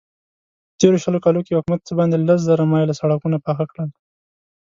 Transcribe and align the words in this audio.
په 0.69 0.73
تېرو 0.79 0.97
شلو 1.03 1.19
کالو 1.25 1.45
کې 1.45 1.57
حکومت 1.57 1.81
څه 1.87 1.93
باندې 1.99 2.15
لس 2.27 2.39
زره 2.49 2.63
مايله 2.71 2.93
سړکونه 3.01 3.37
پاخه 3.45 3.65
کړل. 3.71 3.89